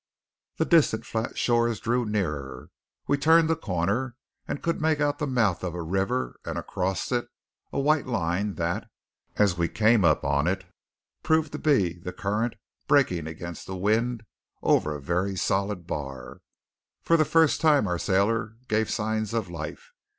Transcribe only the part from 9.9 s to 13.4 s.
up on it, proved to be the current breaking